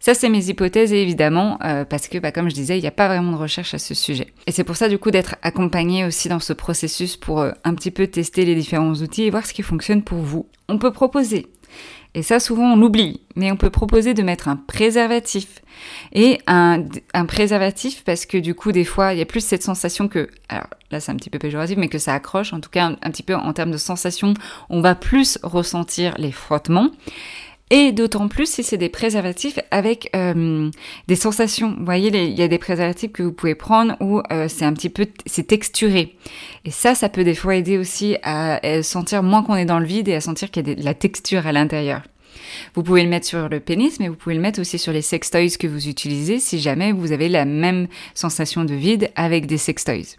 Ça, 0.00 0.12
c'est 0.12 0.28
mes 0.28 0.50
hypothèses, 0.50 0.92
évidemment, 0.92 1.58
euh, 1.64 1.86
parce 1.86 2.08
que, 2.08 2.18
bah, 2.18 2.30
comme 2.30 2.50
je 2.50 2.54
disais, 2.54 2.76
il 2.76 2.82
n'y 2.82 2.86
a 2.86 2.90
pas 2.90 3.08
vraiment 3.08 3.32
de 3.32 3.38
recherche 3.38 3.72
à 3.72 3.78
ce 3.78 3.94
sujet. 3.94 4.26
Et 4.46 4.52
c'est 4.52 4.64
pour 4.64 4.76
ça, 4.76 4.90
du 4.90 4.98
coup, 4.98 5.10
d'être 5.10 5.36
accompagné 5.40 6.04
aussi 6.04 6.28
dans 6.28 6.40
ce 6.40 6.52
processus 6.52 7.16
pour 7.16 7.40
euh, 7.40 7.52
un 7.64 7.74
petit 7.74 7.90
peu 7.90 8.06
tester 8.06 8.44
les 8.44 8.54
différents 8.54 8.92
outils 8.92 9.22
et 9.22 9.30
voir 9.30 9.46
ce 9.46 9.54
qui 9.54 9.62
fonctionne 9.62 10.02
pour 10.02 10.18
vous. 10.18 10.46
On 10.68 10.78
peut 10.78 10.92
proposer 10.92 11.46
et 12.14 12.22
ça, 12.22 12.38
souvent, 12.38 12.72
on 12.72 12.76
l'oublie. 12.76 13.20
Mais 13.34 13.50
on 13.50 13.56
peut 13.56 13.70
proposer 13.70 14.14
de 14.14 14.22
mettre 14.22 14.48
un 14.48 14.56
préservatif. 14.56 15.62
Et 16.12 16.38
un, 16.46 16.84
préservatif, 17.26 18.04
parce 18.04 18.26
que 18.26 18.38
du 18.38 18.54
coup, 18.54 18.70
des 18.70 18.84
fois, 18.84 19.12
il 19.12 19.18
y 19.18 19.22
a 19.22 19.26
plus 19.26 19.44
cette 19.44 19.64
sensation 19.64 20.06
que, 20.06 20.28
alors 20.48 20.68
là, 20.92 21.00
c'est 21.00 21.10
un 21.10 21.16
petit 21.16 21.30
peu 21.30 21.40
péjoratif, 21.40 21.76
mais 21.76 21.88
que 21.88 21.98
ça 21.98 22.14
accroche. 22.14 22.52
En 22.52 22.60
tout 22.60 22.70
cas, 22.70 22.86
un, 22.86 23.10
petit 23.10 23.24
peu 23.24 23.34
en 23.34 23.52
termes 23.52 23.72
de 23.72 23.76
sensation, 23.76 24.34
on 24.70 24.80
va 24.80 24.94
plus 24.94 25.38
ressentir 25.42 26.14
les 26.16 26.30
frottements. 26.30 26.90
Et 27.70 27.92
d'autant 27.92 28.28
plus 28.28 28.46
si 28.46 28.62
c'est 28.62 28.76
des 28.76 28.90
préservatifs 28.90 29.58
avec 29.70 30.10
euh, 30.14 30.70
des 31.08 31.16
sensations. 31.16 31.74
Vous 31.78 31.84
voyez, 31.84 32.08
il 32.08 32.38
y 32.38 32.42
a 32.42 32.48
des 32.48 32.58
préservatifs 32.58 33.12
que 33.12 33.22
vous 33.22 33.32
pouvez 33.32 33.54
prendre 33.54 33.96
où 34.00 34.20
euh, 34.30 34.48
c'est 34.48 34.66
un 34.66 34.72
petit 34.74 34.90
peu, 34.90 35.06
c'est 35.24 35.46
texturé. 35.46 36.16
Et 36.66 36.70
ça, 36.70 36.94
ça 36.94 37.08
peut 37.08 37.24
des 37.24 37.34
fois 37.34 37.56
aider 37.56 37.78
aussi 37.78 38.16
à, 38.22 38.60
sentir 38.82 39.22
moins 39.22 39.42
qu'on 39.42 39.56
est 39.56 39.64
dans 39.64 39.78
le 39.78 39.86
vide 39.86 40.08
et 40.08 40.14
à 40.14 40.20
sentir 40.20 40.50
qu'il 40.50 40.68
y 40.68 40.72
a 40.72 40.74
de 40.74 40.84
la 40.84 40.94
texture 40.94 41.46
à 41.46 41.52
l'intérieur. 41.52 42.02
Vous 42.74 42.82
pouvez 42.82 43.02
le 43.02 43.08
mettre 43.08 43.26
sur 43.26 43.48
le 43.48 43.60
pénis, 43.60 43.98
mais 43.98 44.08
vous 44.08 44.16
pouvez 44.16 44.34
le 44.34 44.40
mettre 44.40 44.60
aussi 44.60 44.78
sur 44.78 44.92
les 44.92 45.02
sextoys 45.02 45.56
que 45.58 45.66
vous 45.66 45.88
utilisez 45.88 46.40
si 46.40 46.58
jamais 46.58 46.92
vous 46.92 47.12
avez 47.12 47.28
la 47.28 47.44
même 47.44 47.88
sensation 48.14 48.64
de 48.64 48.74
vide 48.74 49.10
avec 49.16 49.46
des 49.46 49.58
sextoys. 49.58 50.16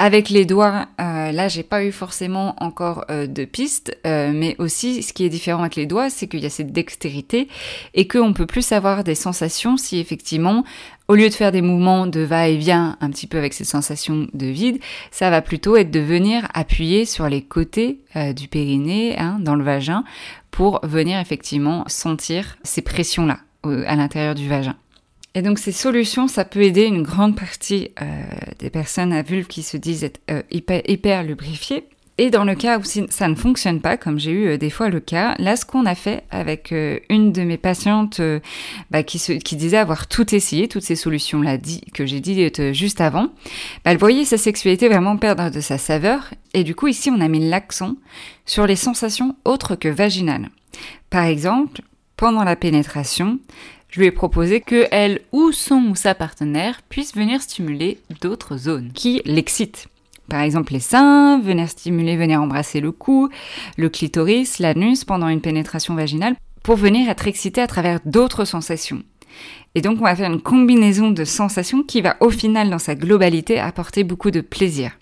Avec 0.00 0.30
les 0.30 0.44
doigts, 0.44 0.86
euh, 1.00 1.32
là, 1.32 1.48
j'ai 1.48 1.64
pas 1.64 1.82
eu 1.82 1.90
forcément 1.90 2.54
encore 2.62 3.04
euh, 3.10 3.26
de 3.26 3.44
pistes, 3.44 3.98
euh, 4.06 4.30
mais 4.32 4.54
aussi 4.58 5.02
ce 5.02 5.12
qui 5.12 5.24
est 5.24 5.28
différent 5.28 5.62
avec 5.62 5.74
les 5.74 5.86
doigts, 5.86 6.08
c'est 6.08 6.28
qu'il 6.28 6.38
y 6.38 6.46
a 6.46 6.50
cette 6.50 6.70
dextérité 6.70 7.48
et 7.94 8.06
qu'on 8.06 8.32
peut 8.32 8.46
plus 8.46 8.70
avoir 8.70 9.02
des 9.02 9.16
sensations 9.16 9.76
si 9.76 9.98
effectivement, 9.98 10.62
au 11.08 11.16
lieu 11.16 11.28
de 11.28 11.34
faire 11.34 11.50
des 11.50 11.62
mouvements 11.62 12.06
de 12.06 12.20
va-et-vient 12.20 12.96
un 13.00 13.10
petit 13.10 13.26
peu 13.26 13.38
avec 13.38 13.54
ces 13.54 13.64
sensations 13.64 14.28
de 14.32 14.46
vide, 14.46 14.78
ça 15.10 15.30
va 15.30 15.42
plutôt 15.42 15.76
être 15.76 15.90
de 15.90 16.00
venir 16.00 16.46
appuyer 16.54 17.04
sur 17.04 17.28
les 17.28 17.42
côtés 17.42 17.98
du 18.36 18.46
périnée, 18.46 19.18
hein, 19.18 19.38
dans 19.40 19.56
le 19.56 19.64
vagin, 19.64 20.04
pour 20.52 20.80
venir 20.84 21.18
effectivement 21.18 21.82
sentir 21.88 22.56
ces 22.62 22.82
pressions-là 22.82 23.38
à 23.64 23.96
l'intérieur 23.96 24.34
du 24.34 24.48
vagin. 24.48 24.76
Et 25.38 25.42
donc 25.42 25.60
ces 25.60 25.70
solutions, 25.70 26.26
ça 26.26 26.44
peut 26.44 26.62
aider 26.62 26.82
une 26.82 27.04
grande 27.04 27.36
partie 27.36 27.92
euh, 28.02 28.04
des 28.58 28.70
personnes 28.70 29.12
à 29.12 29.22
vulve 29.22 29.46
qui 29.46 29.62
se 29.62 29.76
disent 29.76 30.02
être 30.02 30.20
euh, 30.32 30.42
hyper, 30.50 31.22
lubrifiées. 31.22 31.84
Et 32.20 32.30
dans 32.30 32.42
le 32.42 32.56
cas 32.56 32.80
où 32.80 32.82
ça 32.82 33.28
ne 33.28 33.36
fonctionne 33.36 33.80
pas, 33.80 33.96
comme 33.96 34.18
j'ai 34.18 34.32
eu 34.32 34.48
euh, 34.48 34.58
des 34.58 34.68
fois 34.68 34.88
le 34.88 34.98
cas, 34.98 35.36
là 35.38 35.54
ce 35.54 35.64
qu'on 35.64 35.86
a 35.86 35.94
fait 35.94 36.24
avec 36.32 36.74
une 37.08 37.30
de 37.30 37.42
mes 37.42 37.56
patientes 37.56 38.20
bah, 38.90 39.04
qui, 39.04 39.20
disait 39.54 39.76
avoir 39.76 40.08
tout 40.08 40.34
essayé, 40.34 40.66
toutes 40.66 40.82
ces 40.82 40.96
solutions-là 40.96 41.56
que 41.94 42.04
j'ai 42.04 42.18
dit 42.18 42.50
juste 42.72 43.00
avant, 43.00 43.26
bah, 43.84 43.92
elle 43.92 43.96
voyait 43.96 44.24
sa 44.24 44.38
sexualité 44.38 44.88
vraiment 44.88 45.18
perdre 45.18 45.52
de 45.52 45.60
sa 45.60 45.78
saveur. 45.78 46.34
Et 46.52 46.64
du 46.64 46.74
coup 46.74 46.88
ici 46.88 47.10
on 47.14 47.20
a 47.20 47.28
mis 47.28 47.48
l'accent 47.48 47.94
sur 48.44 48.66
les 48.66 48.74
sensations 48.74 49.36
autres 49.44 49.76
que 49.76 49.88
vaginales. 49.88 50.48
Par 51.10 51.26
exemple, 51.26 51.82
pendant 52.16 52.42
la 52.42 52.56
pénétration, 52.56 53.38
je 53.88 54.00
lui 54.00 54.06
ai 54.06 54.10
proposé 54.10 54.60
que 54.60 54.86
elle 54.90 55.20
ou 55.32 55.52
son 55.52 55.88
ou 55.90 55.94
sa 55.94 56.14
partenaire 56.14 56.80
puisse 56.88 57.14
venir 57.14 57.40
stimuler 57.40 57.98
d'autres 58.20 58.56
zones 58.56 58.92
qui 58.92 59.22
l'excitent. 59.24 59.88
Par 60.28 60.42
exemple 60.42 60.74
les 60.74 60.80
seins, 60.80 61.40
venir 61.40 61.68
stimuler, 61.68 62.16
venir 62.16 62.42
embrasser 62.42 62.80
le 62.80 62.92
cou, 62.92 63.30
le 63.78 63.88
clitoris, 63.88 64.58
l'anus 64.58 65.04
pendant 65.04 65.28
une 65.28 65.40
pénétration 65.40 65.94
vaginale 65.94 66.36
pour 66.62 66.76
venir 66.76 67.08
être 67.08 67.26
excité 67.26 67.62
à 67.62 67.66
travers 67.66 68.00
d'autres 68.04 68.44
sensations. 68.44 69.02
Et 69.74 69.80
donc 69.80 69.98
on 70.00 70.04
va 70.04 70.16
faire 70.16 70.30
une 70.30 70.42
combinaison 70.42 71.10
de 71.10 71.24
sensations 71.24 71.82
qui 71.82 72.02
va 72.02 72.16
au 72.20 72.30
final 72.30 72.68
dans 72.68 72.78
sa 72.78 72.94
globalité 72.94 73.58
apporter 73.58 74.04
beaucoup 74.04 74.30
de 74.30 74.42
plaisir. 74.42 74.92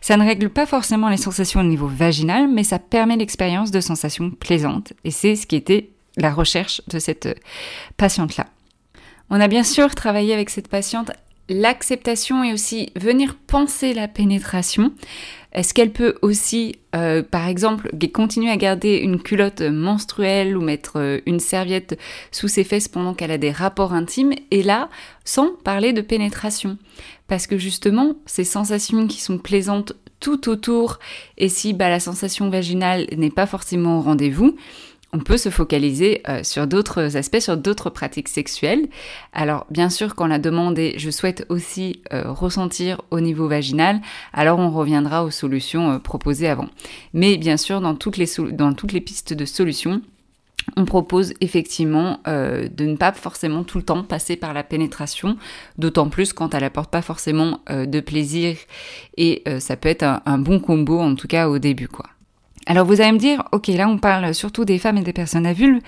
Ça 0.00 0.16
ne 0.16 0.24
règle 0.24 0.50
pas 0.50 0.66
forcément 0.66 1.08
les 1.08 1.16
sensations 1.16 1.60
au 1.60 1.64
niveau 1.64 1.86
vaginal, 1.86 2.48
mais 2.48 2.64
ça 2.64 2.78
permet 2.78 3.16
l'expérience 3.16 3.70
de 3.70 3.80
sensations 3.80 4.30
plaisantes. 4.30 4.92
Et 5.04 5.10
c'est 5.10 5.36
ce 5.36 5.46
qui 5.46 5.56
était 5.56 5.90
la 6.16 6.32
recherche 6.32 6.82
de 6.88 6.98
cette 6.98 7.26
euh, 7.26 7.34
patiente-là. 7.96 8.46
On 9.30 9.40
a 9.40 9.48
bien 9.48 9.62
sûr 9.62 9.94
travaillé 9.94 10.34
avec 10.34 10.50
cette 10.50 10.68
patiente 10.68 11.12
l'acceptation 11.50 12.44
et 12.44 12.52
aussi 12.52 12.92
venir 12.96 13.36
penser 13.46 13.92
la 13.92 14.08
pénétration. 14.08 14.92
Est-ce 15.52 15.74
qu'elle 15.74 15.90
peut 15.90 16.14
aussi, 16.22 16.76
euh, 16.94 17.24
par 17.24 17.48
exemple, 17.48 17.90
continuer 18.14 18.50
à 18.50 18.56
garder 18.56 18.98
une 18.98 19.20
culotte 19.20 19.62
menstruelle 19.62 20.56
ou 20.56 20.60
mettre 20.60 21.00
euh, 21.00 21.18
une 21.26 21.40
serviette 21.40 21.98
sous 22.30 22.46
ses 22.46 22.62
fesses 22.62 22.86
pendant 22.86 23.14
qu'elle 23.14 23.32
a 23.32 23.38
des 23.38 23.50
rapports 23.50 23.92
intimes 23.92 24.32
Et 24.52 24.62
là, 24.62 24.88
sans 25.24 25.50
parler 25.64 25.92
de 25.92 26.02
pénétration? 26.02 26.78
Parce 27.26 27.48
que 27.48 27.58
justement, 27.58 28.14
ces 28.26 28.44
sensations 28.44 29.08
qui 29.08 29.20
sont 29.20 29.38
plaisantes 29.38 29.94
tout 30.20 30.48
autour, 30.48 31.00
et 31.36 31.48
si 31.48 31.72
bah, 31.72 31.88
la 31.88 31.98
sensation 31.98 32.48
vaginale 32.48 33.06
n'est 33.16 33.30
pas 33.30 33.46
forcément 33.46 33.98
au 33.98 34.02
rendez-vous, 34.02 34.56
on 35.12 35.18
peut 35.18 35.36
se 35.36 35.48
focaliser 35.48 36.22
euh, 36.28 36.42
sur 36.44 36.66
d'autres 36.66 37.16
aspects, 37.16 37.40
sur 37.40 37.56
d'autres 37.56 37.90
pratiques 37.90 38.28
sexuelles. 38.28 38.88
Alors 39.32 39.66
bien 39.70 39.90
sûr, 39.90 40.14
quand 40.14 40.26
la 40.26 40.38
demande 40.38 40.78
est 40.78 40.98
je 40.98 41.10
souhaite 41.10 41.46
aussi 41.48 42.02
euh, 42.12 42.30
ressentir 42.30 43.00
au 43.10 43.20
niveau 43.20 43.48
vaginal, 43.48 44.00
alors 44.32 44.58
on 44.58 44.70
reviendra 44.70 45.24
aux 45.24 45.30
solutions 45.30 45.92
euh, 45.92 45.98
proposées 45.98 46.48
avant. 46.48 46.68
Mais 47.12 47.36
bien 47.36 47.56
sûr, 47.56 47.80
dans 47.80 47.94
toutes 47.94 48.16
les, 48.16 49.00
pistes 49.00 49.32
de 49.32 49.44
solutions, 49.44 50.00
on 50.76 50.84
propose 50.84 51.32
effectivement 51.40 52.20
de 52.26 52.84
ne 52.84 52.96
pas 52.96 53.12
forcément 53.12 53.64
tout 53.64 53.78
le 53.78 53.84
temps 53.84 54.04
passer 54.04 54.36
par 54.36 54.52
la 54.52 54.62
pénétration, 54.62 55.36
d'autant 55.78 56.08
plus 56.08 56.32
quand 56.32 56.54
elle 56.54 56.64
apporte 56.64 56.90
pas 56.90 57.02
forcément 57.02 57.60
de 57.68 58.00
plaisir 58.00 58.56
et 59.16 59.42
ça 59.58 59.76
peut 59.76 59.88
être 59.88 60.02
un, 60.02 60.22
un 60.26 60.38
bon 60.38 60.60
combo 60.60 61.00
en 61.00 61.14
tout 61.14 61.28
cas 61.28 61.48
au 61.48 61.58
début 61.58 61.88
quoi. 61.88 62.06
Alors 62.66 62.86
vous 62.86 63.00
allez 63.00 63.12
me 63.12 63.18
dire, 63.18 63.42
ok, 63.52 63.68
là 63.68 63.88
on 63.88 63.98
parle 63.98 64.34
surtout 64.34 64.64
des 64.64 64.78
femmes 64.78 64.98
et 64.98 65.02
des 65.02 65.12
personnes 65.12 65.46
à 65.46 65.52
vulve. 65.52 65.80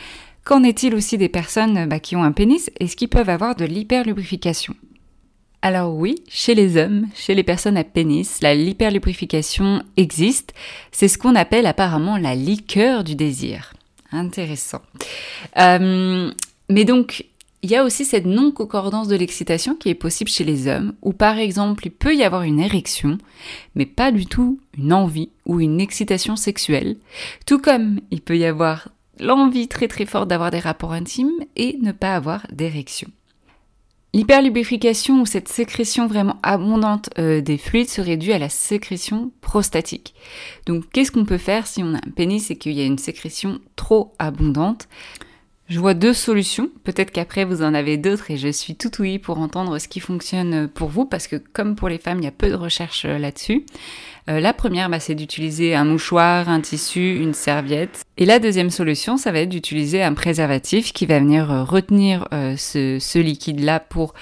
Qu'en 0.44 0.64
est-il 0.64 0.94
aussi 0.94 1.18
des 1.18 1.28
personnes 1.28 1.86
bah, 1.86 2.00
qui 2.00 2.16
ont 2.16 2.24
un 2.24 2.32
pénis 2.32 2.70
Est-ce 2.80 2.96
qu'ils 2.96 3.08
peuvent 3.08 3.28
avoir 3.28 3.54
de 3.54 3.64
l'hyperlubrification? 3.64 4.74
Alors 5.64 5.94
oui, 5.94 6.16
chez 6.28 6.56
les 6.56 6.76
hommes, 6.76 7.06
chez 7.14 7.34
les 7.34 7.44
personnes 7.44 7.76
à 7.76 7.84
pénis, 7.84 8.40
la 8.42 8.52
l'hyperlubrification 8.52 9.84
existe. 9.96 10.54
C'est 10.90 11.06
ce 11.06 11.18
qu'on 11.18 11.36
appelle 11.36 11.66
apparemment 11.66 12.16
la 12.16 12.34
liqueur 12.34 13.04
du 13.04 13.14
désir. 13.14 13.72
Intéressant. 14.10 14.82
Euh, 15.58 16.32
mais 16.68 16.84
donc, 16.84 17.26
il 17.62 17.70
y 17.70 17.76
a 17.76 17.84
aussi 17.84 18.04
cette 18.04 18.26
non-concordance 18.26 19.06
de 19.06 19.14
l'excitation 19.14 19.76
qui 19.76 19.88
est 19.88 19.94
possible 19.94 20.28
chez 20.28 20.42
les 20.42 20.66
hommes, 20.66 20.94
où 21.00 21.12
par 21.12 21.38
exemple 21.38 21.86
il 21.86 21.92
peut 21.92 22.14
y 22.14 22.24
avoir 22.24 22.42
une 22.42 22.58
érection, 22.58 23.18
mais 23.76 23.86
pas 23.86 24.10
du 24.10 24.26
tout 24.26 24.58
une 24.76 24.92
envie 24.92 25.30
ou 25.46 25.60
une 25.60 25.80
excitation 25.80 26.34
sexuelle, 26.34 26.96
tout 27.46 27.58
comme 27.58 28.00
il 28.10 28.20
peut 28.20 28.36
y 28.36 28.44
avoir 28.44 28.88
l'envie 29.20 29.68
très 29.68 29.86
très 29.86 30.06
forte 30.06 30.28
d'avoir 30.28 30.50
des 30.50 30.58
rapports 30.58 30.92
intimes 30.92 31.44
et 31.54 31.78
ne 31.80 31.92
pas 31.92 32.16
avoir 32.16 32.46
d'érection. 32.50 33.08
L'hyperlubrification 34.14 35.22
ou 35.22 35.26
cette 35.26 35.48
sécrétion 35.48 36.06
vraiment 36.06 36.38
abondante 36.42 37.08
euh, 37.18 37.40
des 37.40 37.56
fluides 37.56 37.88
serait 37.88 38.18
due 38.18 38.32
à 38.32 38.38
la 38.38 38.50
sécrétion 38.50 39.30
prostatique. 39.40 40.14
Donc 40.66 40.84
qu'est-ce 40.92 41.12
qu'on 41.12 41.24
peut 41.24 41.38
faire 41.38 41.66
si 41.66 41.82
on 41.82 41.94
a 41.94 41.98
un 41.98 42.10
pénis 42.14 42.50
et 42.50 42.56
qu'il 42.56 42.72
y 42.72 42.82
a 42.82 42.84
une 42.84 42.98
sécrétion 42.98 43.60
trop 43.74 44.12
abondante? 44.18 44.86
Je 45.72 45.80
vois 45.80 45.94
deux 45.94 46.12
solutions. 46.12 46.68
Peut-être 46.84 47.10
qu'après 47.10 47.44
vous 47.44 47.62
en 47.62 47.72
avez 47.72 47.96
d'autres 47.96 48.30
et 48.30 48.36
je 48.36 48.48
suis 48.48 48.74
tout 48.74 49.00
ouïe 49.00 49.18
pour 49.18 49.38
entendre 49.38 49.78
ce 49.78 49.88
qui 49.88 50.00
fonctionne 50.00 50.68
pour 50.68 50.90
vous 50.90 51.06
parce 51.06 51.26
que 51.26 51.36
comme 51.36 51.76
pour 51.76 51.88
les 51.88 51.96
femmes, 51.96 52.18
il 52.18 52.24
y 52.24 52.28
a 52.28 52.32
peu 52.32 52.50
de 52.50 52.54
recherches 52.54 53.06
euh, 53.06 53.18
là-dessus. 53.18 53.64
Euh, 54.28 54.38
la 54.38 54.52
première, 54.52 54.90
bah, 54.90 55.00
c'est 55.00 55.14
d'utiliser 55.14 55.74
un 55.74 55.84
mouchoir, 55.84 56.50
un 56.50 56.60
tissu, 56.60 57.16
une 57.16 57.32
serviette. 57.32 58.02
Et 58.18 58.26
la 58.26 58.38
deuxième 58.38 58.68
solution, 58.68 59.16
ça 59.16 59.32
va 59.32 59.40
être 59.40 59.48
d'utiliser 59.48 60.02
un 60.02 60.12
préservatif 60.12 60.92
qui 60.92 61.06
va 61.06 61.18
venir 61.18 61.50
euh, 61.50 61.64
retenir 61.64 62.28
ce 62.30 63.18
liquide-là 63.18 63.80
pour 63.80 64.12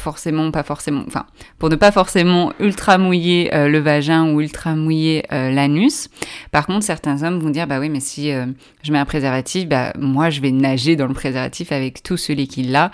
forcément, 0.00 0.50
pas 0.50 0.62
forcément, 0.62 1.02
enfin, 1.06 1.26
pour 1.58 1.70
ne 1.70 1.76
pas 1.76 1.92
forcément 1.92 2.52
ultra 2.60 2.98
mouiller 2.98 3.54
euh, 3.54 3.68
le 3.68 3.78
vagin 3.78 4.32
ou 4.32 4.40
ultra 4.40 4.74
mouiller 4.74 5.24
euh, 5.32 5.50
l'anus. 5.50 6.08
Par 6.50 6.66
contre, 6.66 6.84
certains 6.84 7.22
hommes 7.22 7.38
vont 7.38 7.50
dire, 7.50 7.66
bah 7.66 7.80
oui, 7.80 7.88
mais 7.88 8.00
si 8.00 8.30
euh, 8.30 8.46
je 8.82 8.92
mets 8.92 8.98
un 8.98 9.04
préservatif, 9.04 9.68
bah 9.68 9.92
moi 9.98 10.30
je 10.30 10.40
vais 10.40 10.50
nager 10.50 10.96
dans 10.96 11.06
le 11.06 11.14
préservatif 11.14 11.72
avec 11.72 12.02
tout 12.02 12.16
ce 12.16 12.32
liquide-là. 12.32 12.90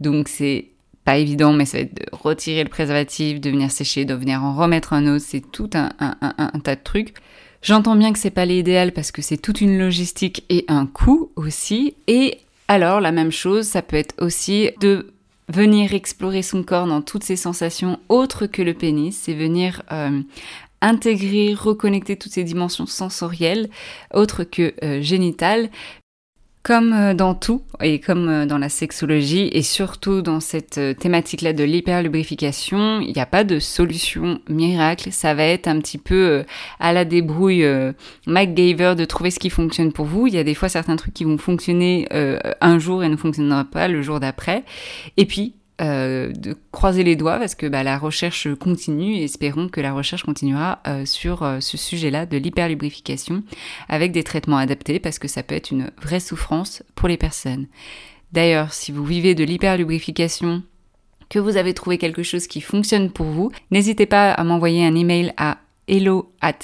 Donc 0.00 0.28
c'est 0.28 0.66
pas 1.04 1.18
évident, 1.18 1.52
mais 1.52 1.64
ça 1.64 1.78
va 1.78 1.82
être 1.82 1.94
de 1.94 2.06
retirer 2.12 2.62
le 2.62 2.70
préservatif, 2.70 3.40
de 3.40 3.50
venir 3.50 3.70
sécher, 3.70 4.04
de 4.04 4.14
venir 4.14 4.44
en 4.44 4.54
remettre 4.54 4.92
un 4.92 5.06
autre, 5.06 5.24
c'est 5.26 5.40
tout 5.40 5.70
un, 5.74 5.90
un, 5.98 6.16
un, 6.20 6.60
tas 6.60 6.76
de 6.76 6.82
trucs. 6.82 7.14
J'entends 7.60 7.96
bien 7.96 8.12
que 8.12 8.18
c'est 8.18 8.30
pas 8.30 8.44
l'idéal 8.44 8.92
parce 8.92 9.10
que 9.10 9.22
c'est 9.22 9.36
toute 9.36 9.60
une 9.60 9.78
logistique 9.78 10.44
et 10.48 10.64
un 10.68 10.86
coût 10.86 11.30
aussi. 11.34 11.94
Et 12.06 12.38
alors, 12.68 13.00
la 13.00 13.12
même 13.12 13.32
chose, 13.32 13.66
ça 13.66 13.82
peut 13.82 13.96
être 13.96 14.14
aussi 14.20 14.70
de 14.80 15.12
venir 15.52 15.94
explorer 15.94 16.42
son 16.42 16.62
corps 16.62 16.86
dans 16.86 17.02
toutes 17.02 17.24
ses 17.24 17.36
sensations 17.36 17.98
autres 18.08 18.46
que 18.46 18.62
le 18.62 18.74
pénis, 18.74 19.16
c'est 19.16 19.34
venir 19.34 19.82
euh, 19.92 20.22
intégrer, 20.80 21.54
reconnecter 21.54 22.16
toutes 22.16 22.32
ses 22.32 22.44
dimensions 22.44 22.86
sensorielles 22.86 23.68
autres 24.14 24.44
que 24.44 24.74
euh, 24.82 25.02
génitales, 25.02 25.70
comme 26.62 26.92
euh, 26.92 27.14
dans 27.14 27.34
tout, 27.34 27.62
et 27.80 27.98
comme 27.98 28.28
euh, 28.28 28.46
dans 28.46 28.58
la 28.58 28.68
sexologie, 28.68 29.48
et 29.52 29.62
surtout 29.62 30.22
dans 30.22 30.38
cette 30.38 30.78
euh, 30.78 30.94
thématique-là 30.94 31.52
de 31.52 31.64
l'hyperlubrification, 31.64 33.00
il 33.00 33.12
n'y 33.12 33.20
a 33.20 33.26
pas 33.26 33.42
de 33.42 33.58
solution 33.58 34.40
miracle. 34.48 35.10
Ça 35.10 35.34
va 35.34 35.44
être 35.44 35.66
un 35.66 35.80
petit 35.80 35.98
peu 35.98 36.44
à 36.78 36.92
la 36.92 37.04
débrouille 37.04 37.66
MacGyver 38.26 38.94
de 38.96 39.04
trouver 39.04 39.30
ce 39.30 39.38
qui 39.38 39.50
fonctionne 39.50 39.92
pour 39.92 40.06
vous. 40.06 40.26
Il 40.26 40.34
y 40.34 40.38
a 40.38 40.44
des 40.44 40.54
fois 40.54 40.68
certains 40.68 40.96
trucs 40.96 41.14
qui 41.14 41.24
vont 41.24 41.38
fonctionner 41.38 42.08
un 42.60 42.78
jour 42.78 43.02
et 43.02 43.08
ne 43.08 43.16
fonctionneront 43.16 43.64
pas 43.64 43.88
le 43.88 44.02
jour 44.02 44.20
d'après. 44.20 44.64
Et 45.16 45.26
puis, 45.26 45.54
euh, 45.82 46.32
de 46.32 46.56
croiser 46.70 47.02
les 47.02 47.16
doigts 47.16 47.38
parce 47.38 47.56
que 47.56 47.66
bah, 47.66 47.82
la 47.82 47.98
recherche 47.98 48.46
continue 48.54 49.16
et 49.16 49.24
espérons 49.24 49.68
que 49.68 49.80
la 49.80 49.92
recherche 49.92 50.22
continuera 50.22 50.78
euh, 50.86 51.04
sur 51.04 51.42
euh, 51.42 51.58
ce 51.58 51.76
sujet-là 51.76 52.24
de 52.24 52.36
l'hyperlubrification 52.36 53.42
avec 53.88 54.12
des 54.12 54.22
traitements 54.22 54.58
adaptés 54.58 55.00
parce 55.00 55.18
que 55.18 55.26
ça 55.26 55.42
peut 55.42 55.56
être 55.56 55.72
une 55.72 55.90
vraie 56.00 56.20
souffrance 56.20 56.84
pour 56.94 57.08
les 57.08 57.16
personnes. 57.16 57.66
D'ailleurs, 58.32 58.72
si 58.72 58.92
vous 58.92 59.04
vivez 59.04 59.34
de 59.34 59.42
l'hyperlubrification, 59.42 60.62
que 61.28 61.38
vous 61.38 61.56
avez 61.56 61.74
trouvé 61.74 61.98
quelque 61.98 62.22
chose 62.22 62.46
qui 62.46 62.60
fonctionne 62.60 63.10
pour 63.10 63.26
vous, 63.26 63.50
n'hésitez 63.70 64.06
pas 64.06 64.32
à 64.32 64.44
m'envoyer 64.44 64.86
un 64.86 64.94
email 64.94 65.32
à 65.36 65.58
hello 65.88 66.32
at 66.42 66.58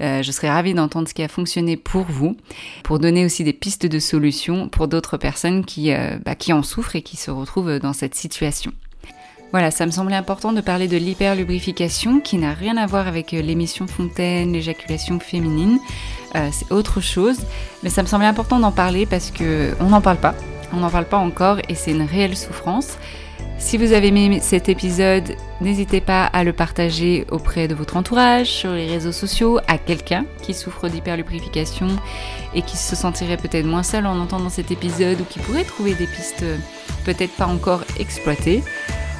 euh, 0.00 0.22
je 0.22 0.32
serais 0.32 0.50
ravie 0.50 0.74
d'entendre 0.74 1.08
ce 1.08 1.14
qui 1.14 1.22
a 1.22 1.28
fonctionné 1.28 1.76
pour 1.76 2.04
vous, 2.04 2.36
pour 2.82 2.98
donner 2.98 3.24
aussi 3.24 3.44
des 3.44 3.52
pistes 3.52 3.86
de 3.86 3.98
solutions 3.98 4.68
pour 4.68 4.88
d'autres 4.88 5.16
personnes 5.16 5.64
qui, 5.64 5.92
euh, 5.92 6.18
bah, 6.24 6.34
qui 6.34 6.52
en 6.52 6.62
souffrent 6.62 6.96
et 6.96 7.02
qui 7.02 7.16
se 7.16 7.30
retrouvent 7.30 7.78
dans 7.78 7.92
cette 7.92 8.14
situation. 8.14 8.72
Voilà, 9.52 9.70
ça 9.70 9.86
me 9.86 9.92
semblait 9.92 10.16
important 10.16 10.52
de 10.52 10.60
parler 10.60 10.88
de 10.88 10.96
l'hyperlubrification 10.96 12.20
qui 12.20 12.38
n'a 12.38 12.54
rien 12.54 12.76
à 12.76 12.86
voir 12.86 13.06
avec 13.06 13.32
euh, 13.34 13.40
l'émission 13.40 13.86
Fontaine, 13.86 14.52
l'éjaculation 14.52 15.20
féminine. 15.20 15.78
c'est 16.50 16.72
autre 16.72 17.00
chose, 17.00 17.38
mais 17.84 17.90
ça 17.90 18.02
me 18.02 18.08
semblait 18.08 18.26
important 18.26 18.58
d'en 18.58 18.72
parler 18.72 19.06
parce 19.06 19.30
que 19.30 19.72
on 19.78 19.90
n'en 19.90 20.00
parle 20.00 20.16
pas. 20.16 20.34
On 20.72 20.78
n'en 20.78 20.90
parle 20.90 21.04
pas 21.04 21.18
encore 21.18 21.58
et 21.68 21.76
c'est 21.76 21.92
une 21.92 22.02
réelle 22.02 22.36
souffrance. 22.36 22.98
Si 23.58 23.78
vous 23.78 23.92
avez 23.92 24.08
aimé 24.08 24.40
cet 24.42 24.68
épisode, 24.68 25.36
n'hésitez 25.60 26.00
pas 26.00 26.24
à 26.26 26.44
le 26.44 26.52
partager 26.52 27.26
auprès 27.30 27.66
de 27.66 27.74
votre 27.74 27.96
entourage, 27.96 28.48
sur 28.48 28.72
les 28.72 28.86
réseaux 28.86 29.12
sociaux, 29.12 29.58
à 29.68 29.78
quelqu'un 29.78 30.26
qui 30.42 30.54
souffre 30.54 30.88
d'hyperlubrification 30.88 31.88
et 32.54 32.62
qui 32.62 32.76
se 32.76 32.94
sentirait 32.94 33.36
peut-être 33.36 33.66
moins 33.66 33.82
seul 33.82 34.06
en 34.06 34.18
entendant 34.18 34.50
cet 34.50 34.70
épisode 34.70 35.20
ou 35.20 35.24
qui 35.24 35.38
pourrait 35.38 35.64
trouver 35.64 35.94
des 35.94 36.06
pistes 36.06 36.44
peut-être 37.04 37.34
pas 37.36 37.46
encore 37.46 37.84
exploitées. 37.98 38.62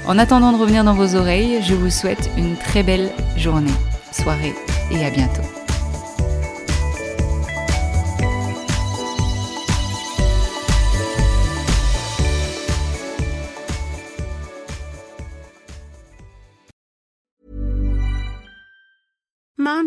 En 0.07 0.19
attendant 0.19 0.53
de 0.53 0.59
revenir 0.59 0.85
dans 0.85 0.95
vos 0.95 1.17
oreilles, 1.17 1.61
je 1.63 1.75
vous 1.75 1.91
souhaite 1.91 2.31
une 2.37 2.57
très 2.57 2.83
belle 2.83 3.11
journée, 3.37 3.73
soirée 4.13 4.55
et 4.91 5.05
à 5.05 5.11
bientôt. 5.11 5.64